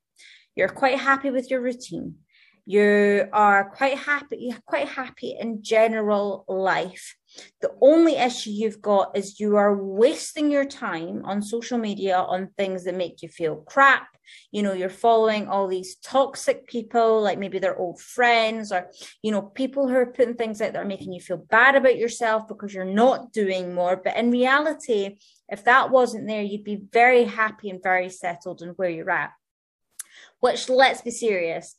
you're 0.56 0.68
quite 0.68 0.98
happy 0.98 1.30
with 1.30 1.50
your 1.50 1.60
routine, 1.60 2.14
you 2.68 3.26
are 3.32 3.70
quite 3.70 3.96
happy, 3.96 4.54
quite 4.66 4.88
happy 4.88 5.34
in 5.40 5.62
general 5.62 6.44
life. 6.48 7.16
The 7.62 7.70
only 7.80 8.16
issue 8.16 8.50
you've 8.50 8.82
got 8.82 9.16
is 9.16 9.40
you 9.40 9.56
are 9.56 9.74
wasting 9.82 10.50
your 10.50 10.66
time 10.66 11.22
on 11.24 11.40
social 11.40 11.78
media 11.78 12.18
on 12.18 12.50
things 12.58 12.84
that 12.84 12.94
make 12.94 13.22
you 13.22 13.30
feel 13.30 13.56
crap. 13.56 14.08
You 14.52 14.62
know, 14.62 14.74
you're 14.74 14.90
following 14.90 15.48
all 15.48 15.66
these 15.66 15.96
toxic 15.96 16.66
people, 16.66 17.22
like 17.22 17.38
maybe 17.38 17.58
they're 17.58 17.78
old 17.78 18.02
friends, 18.02 18.70
or, 18.70 18.90
you 19.22 19.32
know, 19.32 19.40
people 19.40 19.88
who 19.88 19.94
are 19.94 20.12
putting 20.12 20.34
things 20.34 20.60
out 20.60 20.74
that 20.74 20.82
are 20.82 20.84
making 20.84 21.14
you 21.14 21.22
feel 21.22 21.38
bad 21.38 21.74
about 21.74 21.96
yourself 21.96 22.48
because 22.48 22.74
you're 22.74 22.84
not 22.84 23.32
doing 23.32 23.74
more. 23.74 23.96
But 23.96 24.18
in 24.18 24.30
reality, 24.30 25.16
if 25.48 25.64
that 25.64 25.88
wasn't 25.90 26.28
there, 26.28 26.42
you'd 26.42 26.64
be 26.64 26.82
very 26.92 27.24
happy 27.24 27.70
and 27.70 27.82
very 27.82 28.10
settled 28.10 28.60
in 28.60 28.70
where 28.70 28.90
you're 28.90 29.08
at. 29.10 29.30
Which, 30.40 30.68
let's 30.68 31.00
be 31.00 31.10
serious, 31.10 31.74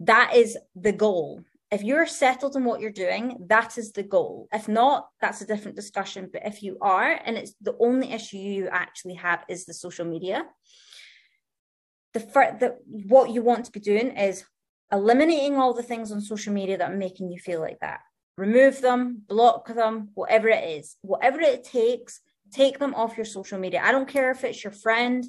that 0.00 0.34
is 0.34 0.56
the 0.74 0.92
goal. 0.92 1.42
If 1.70 1.82
you're 1.82 2.06
settled 2.06 2.56
in 2.56 2.64
what 2.64 2.80
you're 2.80 2.90
doing, 2.90 3.36
that 3.48 3.76
is 3.76 3.92
the 3.92 4.02
goal. 4.02 4.48
If 4.52 4.68
not, 4.68 5.08
that's 5.20 5.42
a 5.42 5.46
different 5.46 5.76
discussion. 5.76 6.30
But 6.32 6.46
if 6.46 6.62
you 6.62 6.78
are, 6.80 7.20
and 7.24 7.36
it's 7.36 7.54
the 7.60 7.76
only 7.78 8.12
issue 8.12 8.38
you 8.38 8.68
actually 8.68 9.14
have 9.14 9.44
is 9.48 9.66
the 9.66 9.74
social 9.74 10.06
media, 10.06 10.44
the, 12.14 12.20
the 12.20 12.76
what 12.86 13.30
you 13.30 13.42
want 13.42 13.66
to 13.66 13.72
be 13.72 13.80
doing 13.80 14.16
is 14.16 14.44
eliminating 14.90 15.56
all 15.56 15.74
the 15.74 15.82
things 15.82 16.10
on 16.10 16.22
social 16.22 16.54
media 16.54 16.78
that 16.78 16.90
are 16.90 16.96
making 16.96 17.30
you 17.30 17.38
feel 17.38 17.60
like 17.60 17.80
that. 17.80 18.00
Remove 18.38 18.80
them, 18.80 19.22
block 19.28 19.68
them, 19.68 20.10
whatever 20.14 20.48
it 20.48 20.64
is, 20.64 20.96
whatever 21.02 21.40
it 21.40 21.64
takes, 21.64 22.20
take 22.52 22.78
them 22.78 22.94
off 22.94 23.16
your 23.16 23.26
social 23.26 23.58
media. 23.58 23.82
I 23.84 23.92
don't 23.92 24.08
care 24.08 24.30
if 24.30 24.44
it's 24.44 24.64
your 24.64 24.72
friend, 24.72 25.24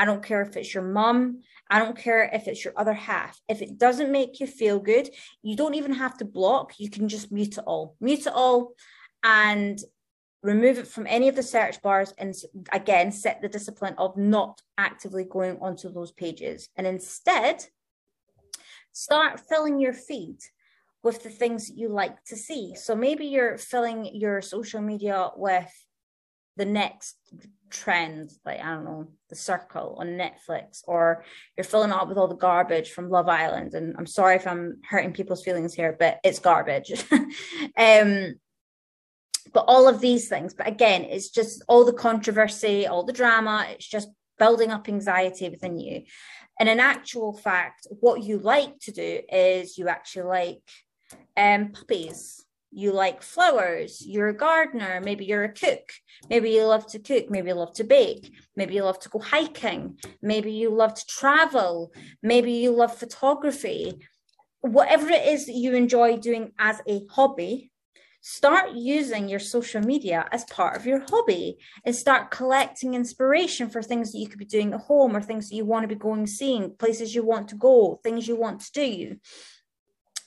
I 0.00 0.06
don't 0.06 0.22
care 0.22 0.40
if 0.40 0.56
it's 0.56 0.72
your 0.72 0.82
mum. 0.82 1.42
I 1.68 1.78
don't 1.78 1.94
care 1.94 2.22
if 2.32 2.48
it's 2.48 2.64
your 2.64 2.72
other 2.74 2.94
half. 2.94 3.38
If 3.48 3.60
it 3.60 3.76
doesn't 3.76 4.10
make 4.10 4.40
you 4.40 4.46
feel 4.46 4.78
good, 4.78 5.10
you 5.42 5.56
don't 5.56 5.74
even 5.74 5.92
have 5.92 6.16
to 6.18 6.24
block. 6.24 6.72
You 6.78 6.88
can 6.88 7.06
just 7.06 7.30
mute 7.30 7.58
it 7.58 7.64
all. 7.66 7.96
Mute 8.00 8.26
it 8.26 8.32
all 8.34 8.72
and 9.22 9.78
remove 10.42 10.78
it 10.78 10.86
from 10.86 11.06
any 11.06 11.28
of 11.28 11.36
the 11.36 11.42
search 11.42 11.82
bars. 11.82 12.14
And 12.16 12.34
again, 12.72 13.12
set 13.12 13.42
the 13.42 13.48
discipline 13.50 13.94
of 13.98 14.16
not 14.16 14.62
actively 14.78 15.24
going 15.24 15.58
onto 15.60 15.92
those 15.92 16.12
pages. 16.12 16.70
And 16.76 16.86
instead, 16.86 17.66
start 18.92 19.42
filling 19.50 19.78
your 19.80 19.92
feed 19.92 20.38
with 21.02 21.22
the 21.22 21.28
things 21.28 21.70
you 21.70 21.90
like 21.90 22.24
to 22.24 22.36
see. 22.36 22.74
So 22.74 22.96
maybe 22.96 23.26
you're 23.26 23.58
filling 23.58 24.06
your 24.14 24.40
social 24.40 24.80
media 24.80 25.28
with 25.36 25.70
the 26.56 26.64
next 26.64 27.16
trend, 27.70 28.32
like 28.44 28.60
I 28.60 28.74
don't 28.74 28.84
know, 28.84 29.08
The 29.28 29.36
Circle 29.36 29.96
on 29.98 30.08
Netflix, 30.08 30.82
or 30.86 31.24
you're 31.56 31.64
filling 31.64 31.92
up 31.92 32.08
with 32.08 32.18
all 32.18 32.28
the 32.28 32.34
garbage 32.34 32.90
from 32.90 33.10
Love 33.10 33.28
Island. 33.28 33.74
And 33.74 33.94
I'm 33.96 34.06
sorry 34.06 34.36
if 34.36 34.46
I'm 34.46 34.78
hurting 34.88 35.12
people's 35.12 35.44
feelings 35.44 35.74
here, 35.74 35.96
but 35.98 36.18
it's 36.24 36.38
garbage. 36.38 36.92
um, 37.76 38.34
but 39.52 39.64
all 39.66 39.88
of 39.88 40.00
these 40.00 40.28
things, 40.28 40.54
but 40.54 40.68
again, 40.68 41.04
it's 41.04 41.30
just 41.30 41.62
all 41.68 41.84
the 41.84 41.92
controversy, 41.92 42.86
all 42.86 43.04
the 43.04 43.12
drama, 43.12 43.66
it's 43.70 43.88
just 43.88 44.08
building 44.38 44.70
up 44.70 44.88
anxiety 44.88 45.48
within 45.48 45.78
you. 45.78 46.02
And 46.58 46.68
in 46.68 46.78
actual 46.78 47.32
fact, 47.32 47.86
what 48.00 48.22
you 48.22 48.38
like 48.38 48.78
to 48.80 48.92
do 48.92 49.20
is 49.32 49.78
you 49.78 49.88
actually 49.88 50.24
like 50.24 50.62
um, 51.36 51.70
puppies 51.72 52.44
you 52.72 52.92
like 52.92 53.22
flowers, 53.22 54.04
you're 54.06 54.28
a 54.28 54.36
gardener, 54.36 55.00
maybe 55.00 55.24
you're 55.24 55.44
a 55.44 55.52
cook, 55.52 55.92
maybe 56.28 56.50
you 56.50 56.64
love 56.64 56.86
to 56.86 56.98
cook, 56.98 57.30
maybe 57.30 57.48
you 57.48 57.54
love 57.54 57.72
to 57.74 57.84
bake, 57.84 58.32
maybe 58.56 58.74
you 58.74 58.84
love 58.84 59.00
to 59.00 59.08
go 59.08 59.18
hiking, 59.18 59.98
maybe 60.22 60.52
you 60.52 60.70
love 60.70 60.94
to 60.94 61.06
travel, 61.06 61.92
maybe 62.22 62.52
you 62.52 62.70
love 62.70 62.96
photography. 62.96 63.94
Whatever 64.60 65.08
it 65.10 65.26
is 65.26 65.46
that 65.46 65.54
you 65.54 65.74
enjoy 65.74 66.18
doing 66.18 66.52
as 66.58 66.80
a 66.86 67.02
hobby, 67.10 67.72
start 68.20 68.72
using 68.74 69.28
your 69.28 69.38
social 69.40 69.80
media 69.80 70.28
as 70.30 70.44
part 70.44 70.76
of 70.76 70.86
your 70.86 71.00
hobby 71.08 71.56
and 71.84 71.96
start 71.96 72.30
collecting 72.30 72.94
inspiration 72.94 73.70
for 73.70 73.82
things 73.82 74.12
that 74.12 74.18
you 74.18 74.28
could 74.28 74.38
be 74.38 74.44
doing 74.44 74.74
at 74.74 74.80
home 74.80 75.16
or 75.16 75.22
things 75.22 75.48
that 75.48 75.56
you 75.56 75.64
want 75.64 75.82
to 75.82 75.88
be 75.88 75.98
going 75.98 76.26
seeing, 76.26 76.74
places 76.76 77.14
you 77.14 77.24
want 77.24 77.48
to 77.48 77.56
go, 77.56 77.98
things 78.04 78.28
you 78.28 78.36
want 78.36 78.60
to 78.60 78.72
do 78.72 79.16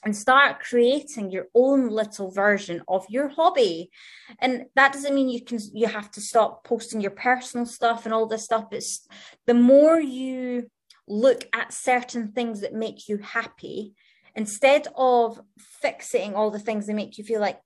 and 0.04 0.16
start 0.16 0.60
creating 0.60 1.30
your 1.30 1.46
own 1.54 1.88
little 1.88 2.30
version 2.30 2.82
of 2.88 3.06
your 3.08 3.28
hobby. 3.28 3.90
And 4.38 4.66
that 4.76 4.92
doesn't 4.92 5.14
mean 5.14 5.28
you 5.28 5.42
can 5.42 5.58
you 5.72 5.86
have 5.86 6.10
to 6.12 6.20
stop 6.20 6.64
posting 6.64 7.00
your 7.00 7.10
personal 7.10 7.66
stuff 7.66 8.04
and 8.04 8.14
all 8.14 8.26
this 8.26 8.44
stuff. 8.44 8.66
It's 8.72 9.06
the 9.46 9.54
more 9.54 10.00
you 10.00 10.70
look 11.08 11.46
at 11.52 11.72
certain 11.72 12.32
things 12.32 12.60
that 12.60 12.74
make 12.74 13.08
you 13.08 13.18
happy 13.18 13.94
instead 14.34 14.88
of 14.96 15.40
fixing 15.58 16.34
all 16.34 16.50
the 16.50 16.58
things 16.58 16.86
that 16.86 16.94
make 16.94 17.18
you 17.18 17.24
feel 17.24 17.40
like 17.40 17.60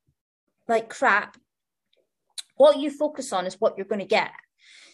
like 0.68 0.88
crap 0.88 1.36
what 2.56 2.78
you 2.78 2.90
focus 2.90 3.32
on 3.32 3.46
is 3.46 3.60
what 3.60 3.76
you're 3.76 3.86
going 3.86 4.00
to 4.00 4.04
get. 4.04 4.32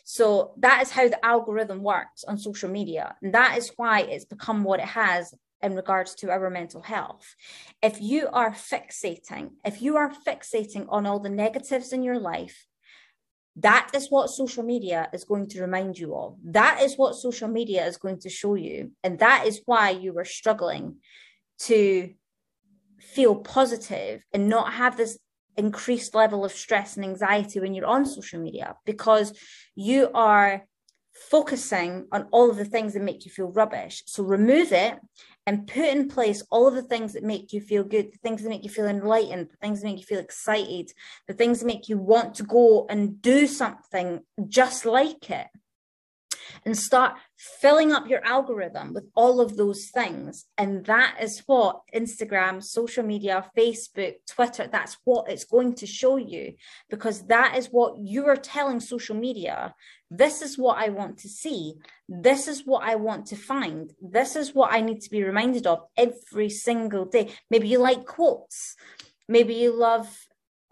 So 0.04 0.52
that 0.58 0.82
is 0.82 0.90
how 0.90 1.08
the 1.08 1.24
algorithm 1.24 1.82
works 1.82 2.24
on 2.24 2.36
social 2.36 2.68
media. 2.68 3.16
And 3.22 3.32
that 3.34 3.56
is 3.56 3.72
why 3.76 4.02
it's 4.02 4.26
become 4.26 4.62
what 4.62 4.80
it 4.80 4.86
has 4.86 5.34
in 5.64 5.74
regards 5.74 6.14
to 6.14 6.30
our 6.30 6.50
mental 6.50 6.82
health 6.82 7.34
if 7.82 8.00
you 8.00 8.28
are 8.32 8.52
fixating 8.52 9.50
if 9.64 9.82
you 9.82 9.96
are 9.96 10.12
fixating 10.26 10.86
on 10.88 11.06
all 11.06 11.18
the 11.18 11.28
negatives 11.30 11.92
in 11.92 12.02
your 12.02 12.20
life 12.20 12.66
that 13.56 13.90
is 13.94 14.10
what 14.10 14.30
social 14.30 14.64
media 14.64 15.08
is 15.12 15.24
going 15.24 15.48
to 15.50 15.60
remind 15.60 15.96
you 15.96 16.14
of. 16.16 16.36
That 16.44 16.80
is 16.82 16.96
what 16.96 17.14
social 17.14 17.48
media 17.48 17.86
is 17.86 17.96
going 17.96 18.18
to 18.20 18.28
show 18.28 18.54
you. 18.54 18.92
And 19.04 19.18
that 19.20 19.46
is 19.46 19.62
why 19.64 19.90
you 19.90 20.18
are 20.18 20.24
struggling 20.24 20.96
to 21.60 22.12
feel 23.00 23.36
positive 23.36 24.24
and 24.32 24.48
not 24.48 24.72
have 24.72 24.96
this 24.96 25.18
increased 25.56 26.16
level 26.16 26.44
of 26.44 26.50
stress 26.50 26.96
and 26.96 27.04
anxiety 27.04 27.60
when 27.60 27.74
you're 27.74 27.86
on 27.86 28.04
social 28.04 28.40
media 28.40 28.74
because 28.84 29.38
you 29.76 30.10
are 30.12 30.66
focusing 31.30 32.08
on 32.10 32.26
all 32.32 32.50
of 32.50 32.56
the 32.56 32.64
things 32.64 32.94
that 32.94 33.02
make 33.02 33.24
you 33.24 33.30
feel 33.30 33.52
rubbish. 33.52 34.02
So 34.06 34.24
remove 34.24 34.72
it 34.72 34.98
and 35.46 35.66
put 35.66 35.84
in 35.84 36.08
place 36.08 36.42
all 36.50 36.66
of 36.66 36.74
the 36.74 36.82
things 36.82 37.12
that 37.12 37.22
make 37.22 37.52
you 37.52 37.60
feel 37.60 37.84
good, 37.84 38.12
the 38.12 38.18
things 38.18 38.42
that 38.42 38.48
make 38.48 38.64
you 38.64 38.70
feel 38.70 38.86
enlightened, 38.86 39.50
the 39.50 39.56
things 39.56 39.80
that 39.80 39.86
make 39.86 39.98
you 39.98 40.06
feel 40.06 40.20
excited, 40.20 40.90
the 41.28 41.34
things 41.34 41.60
that 41.60 41.66
make 41.66 41.88
you 41.88 41.98
want 41.98 42.34
to 42.34 42.42
go 42.42 42.86
and 42.88 43.20
do 43.20 43.46
something 43.46 44.20
just 44.48 44.86
like 44.86 45.30
it 45.30 45.48
and 46.64 46.76
start 46.76 47.14
filling 47.36 47.92
up 47.92 48.08
your 48.08 48.24
algorithm 48.24 48.92
with 48.92 49.04
all 49.14 49.40
of 49.40 49.56
those 49.56 49.90
things. 49.92 50.46
And 50.56 50.84
that 50.86 51.16
is 51.20 51.42
what 51.46 51.80
Instagram, 51.94 52.62
social 52.62 53.04
media, 53.04 53.50
Facebook, 53.56 54.14
Twitter, 54.28 54.68
that's 54.70 54.96
what 55.04 55.30
it's 55.30 55.44
going 55.44 55.74
to 55.76 55.86
show 55.86 56.16
you 56.16 56.54
because 56.88 57.26
that 57.26 57.56
is 57.56 57.68
what 57.68 57.98
you 57.98 58.26
are 58.26 58.36
telling 58.36 58.80
social 58.80 59.16
media. 59.16 59.74
This 60.16 60.42
is 60.42 60.56
what 60.56 60.78
I 60.78 60.88
want 60.90 61.18
to 61.18 61.28
see. 61.28 61.74
This 62.08 62.48
is 62.48 62.66
what 62.66 62.82
I 62.84 62.94
want 62.96 63.26
to 63.26 63.36
find. 63.36 63.92
This 64.00 64.36
is 64.36 64.54
what 64.54 64.72
I 64.72 64.80
need 64.80 65.00
to 65.02 65.10
be 65.10 65.22
reminded 65.24 65.66
of 65.66 65.80
every 65.96 66.50
single 66.50 67.04
day. 67.04 67.30
Maybe 67.50 67.68
you 67.68 67.78
like 67.78 68.04
quotes. 68.04 68.76
Maybe 69.28 69.54
you 69.54 69.72
love 69.72 70.08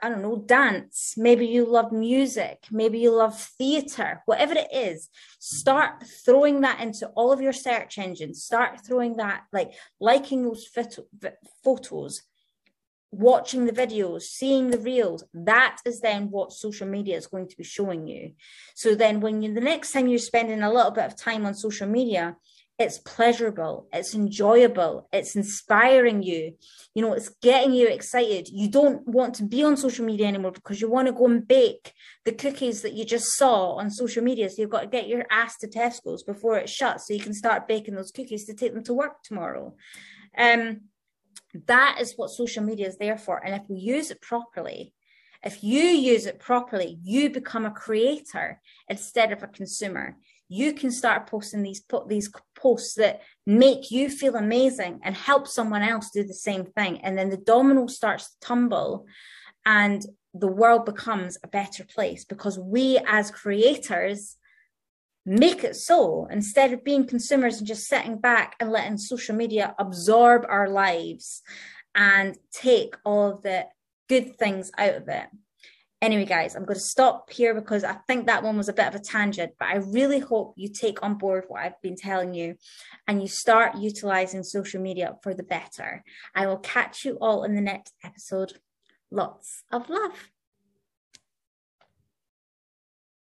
I 0.04 0.08
don't 0.08 0.22
know, 0.22 0.42
dance. 0.44 1.14
Maybe 1.16 1.46
you 1.46 1.64
love 1.64 1.92
music. 1.92 2.64
Maybe 2.72 2.99
you 2.99 3.12
love 3.14 3.40
theater, 3.40 4.20
whatever 4.26 4.54
it 4.56 4.66
is. 4.72 5.08
Start 5.38 6.02
throwing 6.25 6.62
that 6.62 6.80
into 6.80 7.06
all 7.11 7.30
of 7.30 7.40
your 7.40 7.52
search 7.52 7.99
engines. 7.99 8.42
Start 8.42 8.80
throwing 8.84 9.18
that, 9.18 9.44
like 9.52 9.70
liking 10.00 10.42
those 10.42 10.66
photos, 11.62 12.22
watching 13.12 13.66
the 13.66 13.73
videos, 13.73 14.23
seeing 14.23 14.71
the 14.71 14.78
reels. 14.78 15.23
That 15.35 15.76
is 15.85 16.00
then 16.00 16.31
what 16.31 16.52
social 16.52 16.88
media 16.88 17.16
is 17.16 17.26
going 17.28 17.49
to 17.49 17.57
be 17.57 17.62
showing 17.62 18.09
you. 18.09 18.33
So 18.75 18.95
then, 18.95 19.21
when 19.21 19.42
you, 19.42 19.54
the 19.54 19.61
next 19.61 19.92
time 19.92 20.09
you're 20.09 20.19
spending 20.19 20.62
a 20.62 20.73
little 20.73 20.90
bit 20.90 21.04
of 21.04 21.16
time 21.16 21.47
on 21.47 21.54
social 21.54 21.87
media, 21.87 22.37
it's 22.78 22.99
pleasurable, 22.99 23.87
it's 23.92 24.14
enjoyable, 24.14 25.09
it's 25.12 25.37
inspiring 25.37 26.23
you, 26.23 26.54
you 26.95 27.02
know, 27.02 27.12
it's 27.12 27.28
getting 27.28 27.75
you 27.75 27.87
excited. 27.87 28.49
You 28.49 28.69
don't 28.69 29.07
want 29.07 29.35
to 29.37 29.45
be 29.45 29.62
on 29.62 29.76
social 29.76 30.04
media 30.04 30.26
anymore 30.26 30.52
because 30.52 30.81
you 30.81 30.90
want 30.90 31.07
to 31.07 31.12
go 31.12 31.26
and 31.26 31.47
bake 31.47 31.92
the 32.25 32.33
cookies 32.33 32.83
that 32.83 32.95
you 32.95 33.04
just 33.04 33.37
saw 33.37 33.75
on 33.75 33.90
social 33.90 34.25
media. 34.25 34.49
So 34.49 34.62
you've 34.62 34.71
got 34.71 34.81
to 34.81 34.87
get 34.88 35.07
your 35.07 35.26
ass 35.31 35.59
to 35.59 35.69
Tesco's 35.69 36.23
before 36.23 36.57
it 36.57 36.69
shuts 36.69 37.07
so 37.07 37.14
you 37.14 37.21
can 37.21 37.35
start 37.35 37.69
baking 37.69 37.95
those 37.95 38.11
cookies 38.11 38.47
to 38.47 38.54
take 38.54 38.73
them 38.73 38.85
to 38.85 38.95
work 38.95 39.23
tomorrow. 39.23 39.75
Um, 40.37 40.83
that 41.66 41.99
is 42.00 42.14
what 42.16 42.30
social 42.30 42.62
media 42.62 42.88
is 42.88 42.99
there 42.99 43.18
for. 43.18 43.44
And 43.44 43.54
if 43.54 43.68
we 43.68 43.78
use 43.78 44.11
it 44.11 44.21
properly, 44.21 44.92
if 45.44 45.62
you 45.64 45.82
use 45.82 46.26
it 46.26 46.38
properly, 46.38 46.98
you 47.03 47.31
become 47.31 47.66
a 47.66 47.70
creator 47.70 48.61
instead 48.88 49.33
of 49.33 49.42
a 49.42 49.48
consumer 49.48 50.16
you 50.53 50.74
can 50.74 50.90
start 50.90 51.26
posting 51.26 51.62
these 51.62 51.81
put 51.81 52.09
these 52.09 52.31
posts 52.55 52.94
that 52.96 53.22
make 53.46 53.90
you 53.90 54.11
feel 54.11 54.37
amazing 54.37 55.00
and 55.03 55.16
help 55.16 55.48
someone 55.48 55.83
else 55.83 56.11
do 56.11 56.22
the 56.24 56.35
same 56.35 56.66
thing 56.66 57.00
and 57.00 57.16
then 57.16 57.31
the 57.31 57.38
domino 57.38 57.87
starts 57.87 58.29
to 58.29 58.40
tumble 58.40 59.07
and 59.64 60.05
the 60.35 60.46
world 60.61 60.85
becomes 60.85 61.38
a 61.42 61.48
better 61.48 61.85
place 61.85 62.26
because 62.26 62.59
we 62.59 62.98
as 63.07 63.31
creators 63.31 64.37
make 65.24 65.64
it 65.64 65.76
so 65.76 66.26
instead 66.30 66.72
of 66.72 66.85
being 66.85 67.06
consumers 67.06 67.58
and 67.58 67.66
just 67.66 67.87
sitting 67.87 68.18
back 68.18 68.56
and 68.58 68.72
letting 68.72 68.98
social 68.98 69.35
media 69.35 69.74
absorb 69.78 70.44
our 70.48 70.68
lives 70.68 71.42
and 71.94 72.37
take 72.52 72.96
all 73.04 73.38
the 73.38 73.66
good 74.08 74.37
things 74.37 74.70
out 74.78 74.94
of 74.94 75.08
it 75.08 75.26
Anyway, 76.02 76.24
guys, 76.24 76.56
I'm 76.56 76.64
going 76.64 76.74
to 76.74 76.85
stop 76.85 77.30
here 77.30 77.54
because 77.54 77.85
I 77.85 77.92
think 78.08 78.26
that 78.26 78.42
one 78.42 78.56
was 78.56 78.68
a 78.68 78.72
bit 78.72 78.88
of 78.88 78.96
a 78.96 78.98
tangent, 78.98 79.52
but 79.56 79.68
I 79.68 79.76
really 79.76 80.18
hope 80.18 80.54
you 80.56 80.68
take 80.68 81.00
on 81.00 81.14
board 81.14 81.44
what 81.46 81.62
I've 81.62 81.80
been 81.80 81.94
telling 81.94 82.35
you 82.35 82.56
and 83.06 83.22
you 83.22 83.28
start 83.28 83.76
utilizing 83.76 84.42
social 84.42 84.82
media 84.82 85.14
for 85.22 85.32
the 85.32 85.44
better. 85.44 86.02
I 86.35 86.48
will 86.48 86.58
catch 86.58 87.04
you 87.04 87.18
all 87.20 87.44
in 87.44 87.54
the 87.54 87.61
next 87.61 87.94
episode. 88.02 88.54
Lots 89.12 89.62
of 89.70 89.88
love. 89.88 90.32